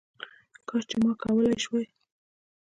کش 0.67 0.83
چي 0.89 0.95
ما 1.03 1.11
کولې 1.21 1.55
شواې 1.63 1.85